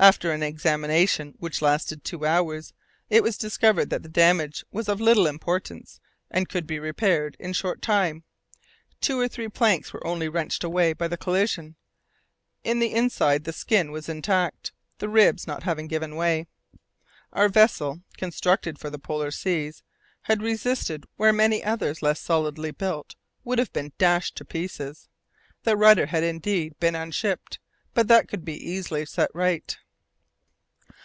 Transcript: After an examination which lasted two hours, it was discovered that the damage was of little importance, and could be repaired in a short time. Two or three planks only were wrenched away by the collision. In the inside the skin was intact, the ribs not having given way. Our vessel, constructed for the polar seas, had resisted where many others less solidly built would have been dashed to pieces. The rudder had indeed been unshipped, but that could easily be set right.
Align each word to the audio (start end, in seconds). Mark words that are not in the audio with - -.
After 0.00 0.32
an 0.32 0.42
examination 0.42 1.34
which 1.38 1.62
lasted 1.62 2.02
two 2.02 2.26
hours, 2.26 2.72
it 3.08 3.22
was 3.22 3.38
discovered 3.38 3.90
that 3.90 4.02
the 4.02 4.08
damage 4.08 4.64
was 4.72 4.88
of 4.88 5.00
little 5.00 5.28
importance, 5.28 6.00
and 6.32 6.48
could 6.48 6.66
be 6.66 6.80
repaired 6.80 7.36
in 7.38 7.52
a 7.52 7.54
short 7.54 7.80
time. 7.80 8.24
Two 9.00 9.20
or 9.20 9.28
three 9.28 9.48
planks 9.48 9.92
only 10.04 10.28
were 10.28 10.32
wrenched 10.32 10.64
away 10.64 10.94
by 10.94 11.06
the 11.06 11.16
collision. 11.16 11.76
In 12.64 12.80
the 12.80 12.92
inside 12.92 13.44
the 13.44 13.52
skin 13.52 13.92
was 13.92 14.08
intact, 14.08 14.72
the 14.98 15.08
ribs 15.08 15.46
not 15.46 15.62
having 15.62 15.86
given 15.86 16.16
way. 16.16 16.48
Our 17.32 17.48
vessel, 17.48 18.00
constructed 18.16 18.80
for 18.80 18.90
the 18.90 18.98
polar 18.98 19.30
seas, 19.30 19.84
had 20.22 20.42
resisted 20.42 21.06
where 21.14 21.32
many 21.32 21.62
others 21.62 22.02
less 22.02 22.18
solidly 22.20 22.72
built 22.72 23.14
would 23.44 23.60
have 23.60 23.72
been 23.72 23.92
dashed 23.98 24.34
to 24.38 24.44
pieces. 24.44 25.08
The 25.62 25.76
rudder 25.76 26.06
had 26.06 26.24
indeed 26.24 26.76
been 26.80 26.96
unshipped, 26.96 27.60
but 27.94 28.08
that 28.08 28.26
could 28.28 28.46
easily 28.48 29.02
be 29.02 29.06
set 29.06 29.30
right. 29.32 29.78